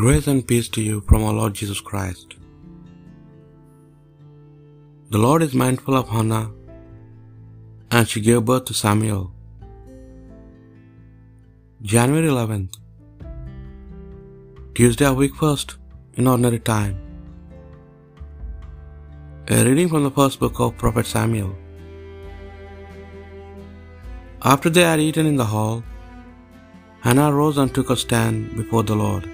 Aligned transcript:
Grace 0.00 0.26
and 0.30 0.42
peace 0.48 0.66
to 0.74 0.82
you 0.86 0.96
from 1.08 1.22
our 1.26 1.34
Lord 1.36 1.52
Jesus 1.58 1.78
Christ. 1.88 2.34
The 5.12 5.20
Lord 5.22 5.42
is 5.44 5.54
mindful 5.60 5.94
of 5.98 6.10
Hannah, 6.14 6.48
and 7.90 8.10
she 8.10 8.20
gave 8.26 8.42
birth 8.48 8.66
to 8.70 8.74
Samuel. 8.80 9.22
January 11.92 12.28
11th, 12.32 12.74
Tuesday 14.78 15.06
of 15.10 15.16
week 15.22 15.36
first 15.44 15.72
in 16.18 16.28
ordinary 16.32 16.60
time. 16.72 16.96
A 19.56 19.64
reading 19.68 19.88
from 19.94 20.04
the 20.08 20.14
first 20.18 20.38
book 20.42 20.60
of 20.66 20.76
Prophet 20.82 21.08
Samuel. 21.14 21.54
After 24.54 24.72
they 24.74 24.86
had 24.90 25.06
eaten 25.06 25.30
in 25.32 25.40
the 25.44 25.50
hall, 25.54 25.78
Hannah 27.06 27.32
rose 27.40 27.62
and 27.64 27.74
took 27.78 27.94
a 27.96 27.98
stand 28.04 28.44
before 28.60 28.84
the 28.92 29.00
Lord. 29.04 29.26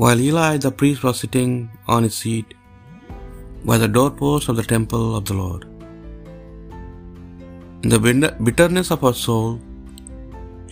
While 0.00 0.20
Eli 0.26 0.52
the 0.64 0.70
priest 0.80 1.02
was 1.06 1.18
sitting 1.22 1.50
on 1.94 2.04
his 2.06 2.14
seat 2.20 2.52
by 3.70 3.76
the 3.80 3.88
doorpost 3.96 4.48
of 4.50 4.56
the 4.58 4.64
temple 4.70 5.08
of 5.16 5.24
the 5.28 5.34
Lord. 5.40 5.64
In 7.82 7.90
the 7.94 7.98
bitterness 8.46 8.90
of 8.94 9.02
her 9.06 9.12
soul, 9.22 9.48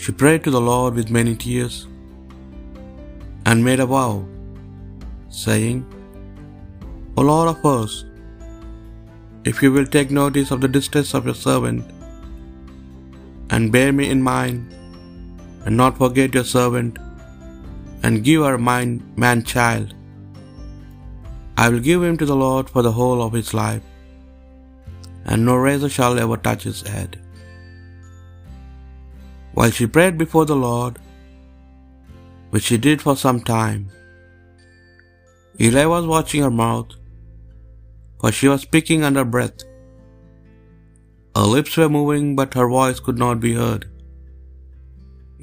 she 0.02 0.12
prayed 0.20 0.42
to 0.44 0.52
the 0.54 0.62
Lord 0.68 0.94
with 0.98 1.10
many 1.16 1.34
tears 1.42 1.76
and 3.44 3.66
made 3.68 3.82
a 3.84 3.88
vow, 3.94 4.12
saying, 5.42 5.80
O 7.18 7.24
Lord 7.30 7.50
of 7.52 7.58
hosts, 7.66 8.00
if 9.52 9.62
you 9.62 9.72
will 9.74 9.90
take 9.96 10.10
notice 10.22 10.52
of 10.56 10.62
the 10.62 10.72
distress 10.78 11.12
of 11.18 11.26
your 11.30 11.38
servant, 11.48 11.84
and 13.50 13.74
bear 13.76 13.92
me 14.00 14.06
in 14.14 14.22
mind, 14.32 14.74
and 15.66 15.76
not 15.82 16.00
forget 16.04 16.40
your 16.40 16.48
servant, 16.56 16.96
and 18.08 18.24
give 18.26 18.42
her 18.48 18.58
man 18.66 19.40
child, 19.52 19.88
I 21.62 21.68
will 21.68 21.84
give 21.88 22.02
him 22.08 22.18
to 22.20 22.28
the 22.30 22.40
Lord 22.42 22.70
for 22.74 22.82
the 22.86 22.92
whole 22.98 23.22
of 23.24 23.34
his 23.38 23.50
life, 23.60 23.86
and 25.30 25.48
no 25.48 25.56
razor 25.64 25.90
shall 25.96 26.20
ever 26.24 26.38
touch 26.46 26.62
his 26.68 26.82
head. 26.92 27.16
While 29.56 29.72
she 29.78 29.94
prayed 29.96 30.16
before 30.22 30.46
the 30.50 30.60
Lord, 30.68 30.96
which 32.52 32.66
she 32.68 32.78
did 32.86 33.02
for 33.06 33.16
some 33.24 33.40
time, 33.50 33.82
Eli 35.66 35.84
was 35.92 36.06
watching 36.12 36.44
her 36.46 36.56
mouth, 36.62 36.92
for 38.20 38.30
she 38.38 38.48
was 38.52 38.62
speaking 38.68 39.02
under 39.08 39.24
breath. 39.34 39.66
Her 41.38 41.48
lips 41.56 41.74
were 41.80 41.92
moving, 41.98 42.28
but 42.40 42.58
her 42.60 42.68
voice 42.76 43.00
could 43.06 43.20
not 43.24 43.44
be 43.48 43.54
heard. 43.62 43.84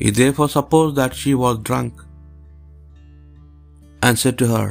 He 0.03 0.09
therefore 0.21 0.49
supposed 0.57 0.95
that 1.01 1.21
she 1.21 1.35
was 1.43 1.63
drunk, 1.69 2.04
and 4.05 4.19
said 4.21 4.37
to 4.39 4.47
her, 4.55 4.65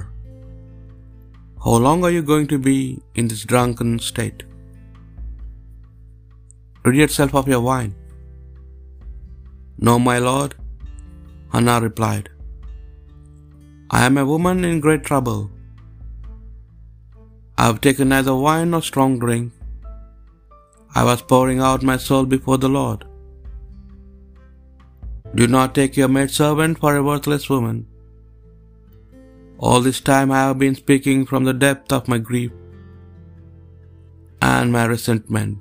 How 1.65 1.77
long 1.85 2.05
are 2.07 2.15
you 2.17 2.25
going 2.33 2.49
to 2.53 2.59
be 2.67 2.75
in 3.21 3.29
this 3.31 3.45
drunken 3.53 3.93
state? 4.09 4.43
Rid 6.85 6.99
yourself 7.01 7.33
of 7.41 7.49
your 7.53 7.63
wine. 7.69 7.93
No, 9.87 9.95
my 10.09 10.19
lord, 10.29 10.53
Hannah 11.53 11.81
replied. 11.87 12.29
I 13.99 14.03
am 14.09 14.19
a 14.23 14.29
woman 14.33 14.61
in 14.69 14.85
great 14.85 15.05
trouble. 15.11 15.41
I 17.59 17.67
have 17.69 17.81
taken 17.87 18.09
neither 18.15 18.37
wine 18.47 18.71
nor 18.75 18.83
strong 18.91 19.13
drink. 19.25 19.49
I 21.01 21.05
was 21.11 21.27
pouring 21.33 21.61
out 21.71 21.89
my 21.91 21.99
soul 22.07 22.25
before 22.37 22.59
the 22.65 22.73
Lord. 22.79 23.03
Do 25.41 25.47
not 25.57 25.75
take 25.79 25.97
your 26.01 26.13
maidservant 26.19 26.79
for 26.85 26.93
a 26.95 27.05
worthless 27.11 27.47
woman. 27.55 27.79
All 29.69 29.85
this 29.85 30.01
time 30.09 30.31
I 30.37 30.41
have 30.47 30.59
been 30.63 30.75
speaking 30.81 31.21
from 31.29 31.45
the 31.45 31.59
depth 31.67 31.93
of 31.97 32.09
my 32.13 32.19
grief 32.31 32.53
and 34.49 34.75
my 34.77 34.83
resentment. 34.93 35.61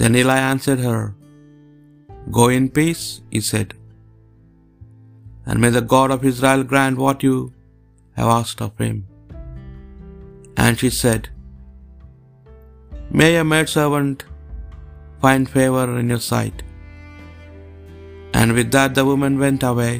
Then 0.00 0.18
Eli 0.20 0.36
answered 0.50 0.82
her, 0.88 1.00
Go 2.38 2.44
in 2.56 2.66
peace, 2.78 3.04
he 3.34 3.40
said, 3.50 3.72
and 5.46 5.60
may 5.62 5.70
the 5.78 5.86
God 5.94 6.10
of 6.14 6.28
Israel 6.32 6.62
grant 6.72 7.02
what 7.06 7.26
you 7.28 7.36
have 8.18 8.30
asked 8.38 8.62
of 8.68 8.84
him. 8.86 8.98
And 10.62 10.78
she 10.82 10.90
said, 11.02 11.28
May 13.20 13.30
your 13.34 13.48
maidservant 13.52 14.24
find 15.24 15.54
favor 15.58 15.86
in 16.00 16.08
your 16.14 16.24
sight. 16.32 16.58
And 18.40 18.52
with 18.58 18.70
that 18.76 18.94
the 18.98 19.06
woman 19.12 19.36
went 19.44 19.64
away. 19.72 19.94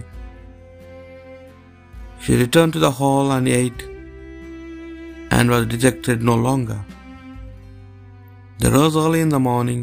She 2.25 2.37
returned 2.43 2.73
to 2.75 2.83
the 2.85 2.97
hall 2.99 3.27
and 3.37 3.47
ate, 3.63 3.83
and 5.37 5.51
was 5.55 5.65
dejected 5.73 6.19
no 6.29 6.37
longer. 6.45 6.79
They 8.61 8.71
rose 8.77 8.97
early 9.03 9.21
in 9.25 9.33
the 9.35 9.41
morning 9.49 9.81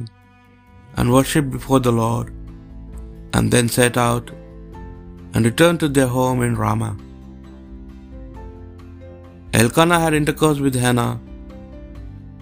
and 0.98 1.14
worshipped 1.16 1.52
before 1.56 1.82
the 1.88 1.96
Lord, 2.04 2.30
and 3.34 3.54
then 3.54 3.68
set 3.76 3.98
out 4.06 4.32
and 5.34 5.50
returned 5.50 5.82
to 5.82 5.90
their 5.98 6.12
home 6.16 6.42
in 6.48 6.56
Ramah. 6.64 6.96
Elkanah 9.60 10.00
had 10.04 10.18
intercourse 10.20 10.62
with 10.66 10.80
Hannah, 10.86 11.14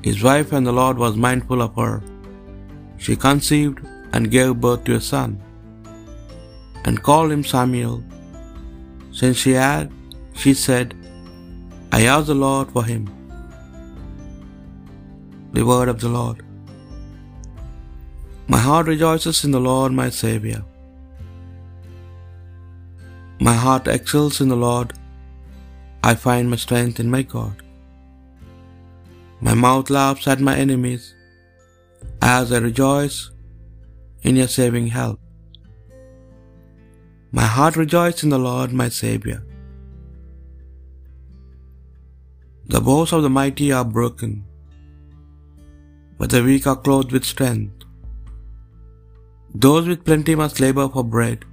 his 0.08 0.22
wife, 0.30 0.54
and 0.58 0.66
the 0.70 0.78
Lord 0.82 0.98
was 1.06 1.24
mindful 1.28 1.62
of 1.66 1.76
her. 1.82 1.96
She 3.04 3.24
conceived 3.28 3.80
and 4.14 4.34
gave 4.38 4.62
birth 4.68 4.84
to 4.86 4.96
a 5.00 5.04
son, 5.14 5.32
and 6.86 7.06
called 7.09 7.32
him 7.36 7.44
Samuel. 7.54 8.00
Since 9.19 9.38
she 9.44 9.53
had, 9.62 9.88
she 10.41 10.52
said, 10.66 10.94
I 11.97 12.03
asked 12.12 12.30
the 12.31 12.41
Lord 12.44 12.68
for 12.75 12.84
him. 12.91 13.03
The 15.56 15.66
word 15.69 15.90
of 15.94 16.00
the 16.03 16.12
Lord. 16.18 16.40
My 18.53 18.62
heart 18.68 18.88
rejoices 18.94 19.40
in 19.46 19.52
the 19.56 19.66
Lord 19.69 19.91
my 20.00 20.09
Saviour. 20.22 20.62
My 23.47 23.56
heart 23.66 23.88
excels 23.96 24.40
in 24.44 24.50
the 24.53 24.62
Lord. 24.68 24.90
I 26.09 26.16
find 26.28 26.50
my 26.53 26.59
strength 26.66 27.00
in 27.03 27.09
my 27.16 27.24
God. 27.35 27.58
My 29.47 29.56
mouth 29.66 29.90
laughs 30.00 30.28
at 30.34 30.47
my 30.50 30.56
enemies 30.66 31.06
as 32.38 32.53
I 32.58 32.68
rejoice 32.69 33.18
in 34.29 34.40
your 34.41 34.52
saving 34.59 34.88
help. 35.00 35.19
My 37.38 37.47
heart 37.56 37.75
rejoices 37.75 38.23
in 38.23 38.31
the 38.34 38.40
Lord 38.40 38.72
my 38.73 38.90
Saviour. 38.90 39.40
The 42.73 42.81
bows 42.88 43.12
of 43.13 43.22
the 43.25 43.29
mighty 43.29 43.67
are 43.72 43.85
broken, 43.97 44.31
but 46.17 46.31
the 46.31 46.41
weak 46.47 46.66
are 46.72 46.79
clothed 46.88 47.12
with 47.16 47.31
strength. 47.34 47.85
Those 49.53 49.88
with 49.91 50.03
plenty 50.09 50.35
must 50.41 50.59
labor 50.66 50.88
for 50.90 51.03
bread, 51.03 51.45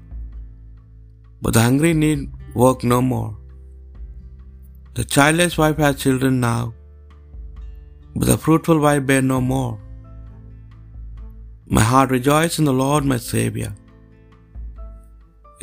but 1.43 1.53
the 1.55 1.65
hungry 1.69 1.93
need 1.93 2.23
work 2.65 2.83
no 2.95 3.01
more. 3.13 3.33
The 4.99 5.05
childless 5.05 5.59
wife 5.63 5.79
has 5.87 6.05
children 6.05 6.37
now, 6.41 6.63
but 8.15 8.29
the 8.33 8.39
fruitful 8.45 8.79
wife 8.79 9.05
bear 9.11 9.25
no 9.33 9.41
more. 9.55 9.75
My 11.67 11.83
heart 11.93 12.11
rejoices 12.11 12.61
in 12.61 12.65
the 12.65 12.81
Lord 12.85 13.05
my 13.05 13.19
Saviour. 13.33 13.73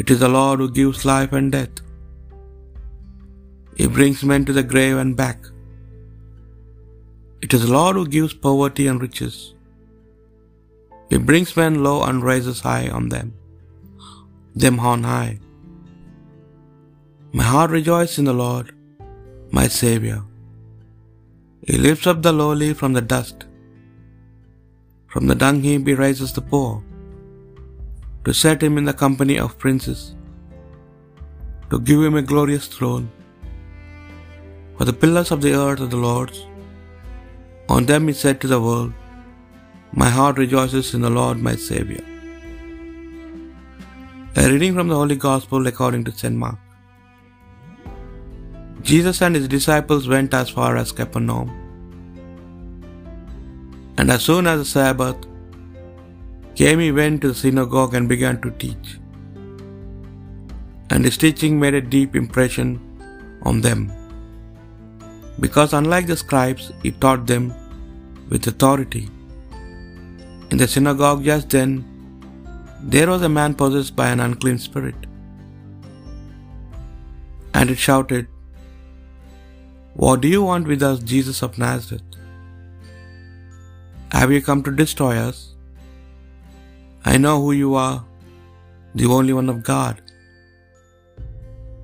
It 0.02 0.10
is 0.14 0.20
the 0.22 0.34
Lord 0.36 0.60
who 0.60 0.70
gives 0.78 1.06
life 1.10 1.34
and 1.40 1.52
death. 1.56 1.78
He 3.80 3.88
brings 3.98 4.24
men 4.32 4.44
to 4.48 4.54
the 4.58 4.68
grave 4.72 4.98
and 5.02 5.16
back. 5.24 5.40
It 7.46 7.54
is 7.56 7.64
the 7.66 7.74
Lord 7.78 7.96
who 7.98 8.06
gives 8.16 8.34
poverty 8.46 8.86
and 8.92 9.02
riches. 9.06 9.36
He 11.12 11.18
brings 11.30 11.52
men 11.62 11.76
low 11.88 11.98
and 12.08 12.28
raises 12.30 12.60
high 12.68 12.86
on 12.98 13.08
them, 13.14 13.30
them 14.64 14.78
on 14.92 15.04
high. 15.14 15.34
My 17.40 17.48
heart 17.52 17.72
rejoices 17.78 18.20
in 18.22 18.30
the 18.30 18.40
Lord, 18.46 18.68
my 19.58 19.68
Saviour. 19.82 20.22
He 21.68 21.78
lifts 21.86 22.08
up 22.12 22.22
the 22.24 22.34
lowly 22.42 22.72
from 22.80 22.94
the 22.98 23.06
dust. 23.14 23.46
From 25.12 25.28
the 25.28 25.40
dung 25.44 25.60
heap 25.68 25.86
he 25.92 25.96
raises 26.06 26.34
the 26.38 26.46
poor, 26.54 26.72
to 28.26 28.34
set 28.42 28.62
him 28.66 28.78
in 28.80 28.86
the 28.90 29.00
company 29.04 29.38
of 29.46 29.58
princes, 29.64 30.02
to 31.72 31.80
give 31.90 32.02
him 32.08 32.16
a 32.22 32.28
glorious 32.32 32.68
throne. 32.76 33.06
For 34.78 34.86
the 34.90 34.98
pillars 35.02 35.32
of 35.36 35.42
the 35.46 35.54
earth 35.66 35.82
are 35.86 35.94
the 35.96 36.04
Lord's. 36.08 36.40
On 37.76 37.86
them 37.92 38.08
he 38.10 38.16
said 38.24 38.38
to 38.42 38.50
the 38.54 38.62
world, 38.68 38.92
My 40.02 40.10
heart 40.18 40.38
rejoices 40.44 40.94
in 40.96 41.02
the 41.08 41.16
Lord 41.20 41.38
my 41.48 41.56
Saviour. 41.70 42.06
A 44.42 44.46
reading 44.52 44.74
from 44.78 44.88
the 44.92 45.00
Holy 45.02 45.18
Gospel 45.28 45.68
according 45.72 46.04
to 46.06 46.14
St. 46.22 46.38
Mark. 46.44 46.60
Jesus 48.92 49.22
and 49.26 49.36
his 49.40 49.48
disciples 49.48 50.08
went 50.14 50.34
as 50.40 50.50
far 50.56 50.72
as 50.82 50.96
Capernaum. 51.00 51.52
And 53.98 54.10
as 54.16 54.24
soon 54.30 54.48
as 54.54 54.60
the 54.62 54.70
Sabbath 54.78 55.20
came, 56.56 56.80
he 56.80 56.92
went 56.92 57.22
to 57.22 57.30
the 57.30 57.36
synagogue 57.36 57.94
and 57.94 58.08
began 58.08 58.42
to 58.42 58.52
teach. 58.52 59.00
and 60.94 61.06
his 61.06 61.18
teaching 61.18 61.60
made 61.60 61.74
a 61.74 61.82
deep 61.82 62.16
impression 62.16 62.80
on 63.42 63.62
them. 63.62 63.92
Because 65.40 65.74
unlike 65.74 66.08
the 66.08 66.18
scribes, 66.18 66.72
he 66.84 66.92
taught 66.92 67.26
them 67.26 67.54
with 68.30 68.46
authority. 68.48 69.10
In 70.52 70.58
the 70.58 70.68
synagogue 70.68 71.24
just 71.24 71.50
then, 71.50 71.72
there 72.84 73.10
was 73.10 73.24
a 73.24 73.30
man 73.30 73.56
possessed 73.56 73.96
by 73.96 74.10
an 74.10 74.20
unclean 74.20 74.60
spirit. 74.60 74.96
And 77.56 77.70
it 77.70 77.78
shouted, 77.78 78.28
What 79.96 80.22
do 80.22 80.28
you 80.28 80.44
want 80.44 80.68
with 80.68 80.84
us, 80.84 81.00
Jesus 81.00 81.42
of 81.42 81.58
Nazareth? 81.58 82.04
Have 84.12 84.32
you 84.32 84.42
come 84.42 84.62
to 84.64 84.72
destroy 84.72 85.18
us? 85.18 85.53
I 87.12 87.18
know 87.24 87.36
who 87.44 87.52
you 87.62 87.72
are, 87.86 87.98
the 89.00 89.08
only 89.16 89.34
one 89.40 89.50
of 89.54 89.58
God. 89.72 89.96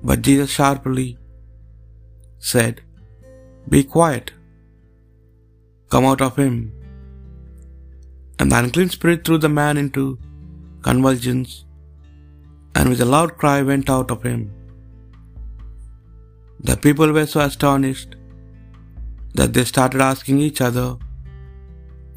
But 0.08 0.22
Jesus 0.28 0.50
sharply 0.58 1.08
said, 2.52 2.76
Be 3.72 3.80
quiet, 3.96 4.30
come 5.92 6.06
out 6.10 6.22
of 6.28 6.36
him. 6.42 6.54
And 8.38 8.50
the 8.50 8.58
unclean 8.62 8.90
spirit 8.96 9.20
threw 9.24 9.38
the 9.46 9.54
man 9.62 9.76
into 9.82 10.04
convulsions, 10.88 11.50
and 12.74 12.88
with 12.90 13.02
a 13.06 13.10
loud 13.14 13.32
cry 13.40 13.58
went 13.70 13.88
out 13.96 14.10
of 14.14 14.22
him. 14.30 14.42
The 16.68 16.76
people 16.86 17.10
were 17.16 17.28
so 17.34 17.40
astonished 17.48 18.12
that 19.38 19.52
they 19.54 19.64
started 19.72 20.00
asking 20.12 20.38
each 20.46 20.60
other 20.68 20.88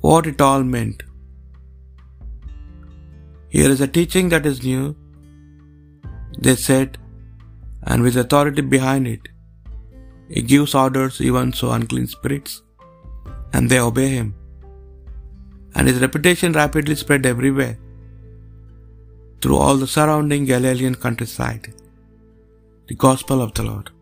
what 0.07 0.25
it 0.31 0.41
all 0.47 0.63
meant. 0.75 1.01
Here 3.55 3.71
is 3.73 3.81
a 3.85 3.93
teaching 3.97 4.27
that 4.33 4.45
is 4.51 4.59
new, 4.67 4.83
they 6.45 6.55
said, 6.67 6.97
and 7.89 8.05
with 8.05 8.17
authority 8.21 8.63
behind 8.75 9.05
it. 9.13 9.25
He 10.35 10.41
gives 10.51 10.73
orders 10.83 11.17
even 11.27 11.51
to 11.59 11.69
unclean 11.75 12.07
spirits, 12.15 12.53
and 13.53 13.69
they 13.71 13.81
obey 13.89 14.09
him. 14.17 14.29
And 15.75 15.87
his 15.89 16.01
reputation 16.05 16.59
rapidly 16.61 16.95
spread 17.03 17.25
everywhere 17.33 17.75
through 19.41 19.59
all 19.63 19.77
the 19.83 19.93
surrounding 19.95 20.45
Galilean 20.53 20.95
countryside. 21.05 21.67
The 22.89 22.97
Gospel 23.07 23.41
of 23.45 23.53
the 23.57 23.65
Lord. 23.71 23.92